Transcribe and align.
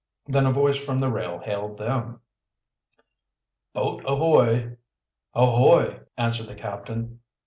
Then 0.25 0.47
a 0.47 0.51
voice 0.51 0.77
from 0.77 0.97
the 0.97 1.11
rail 1.11 1.37
hailed 1.37 1.77
them. 1.77 2.21
"Boat 3.73 4.03
ahoy!" 4.03 4.77
"Ahoy!" 5.35 5.99
answered 6.17 6.47
the 6.47 6.55
captain. 6.55 7.19